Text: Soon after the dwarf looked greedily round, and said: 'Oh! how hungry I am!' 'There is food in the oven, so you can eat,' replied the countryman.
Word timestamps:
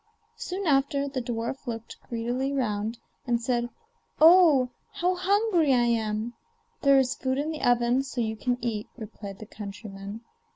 Soon 0.37 0.65
after 0.65 1.07
the 1.07 1.21
dwarf 1.21 1.67
looked 1.67 1.97
greedily 2.09 2.51
round, 2.51 2.97
and 3.27 3.39
said: 3.39 3.69
'Oh! 4.19 4.71
how 4.93 5.13
hungry 5.13 5.75
I 5.75 5.83
am!' 5.85 6.33
'There 6.81 6.97
is 6.97 7.13
food 7.13 7.37
in 7.37 7.51
the 7.51 7.61
oven, 7.61 8.01
so 8.01 8.19
you 8.19 8.35
can 8.35 8.57
eat,' 8.63 8.89
replied 8.97 9.37
the 9.37 9.45
countryman. 9.45 10.21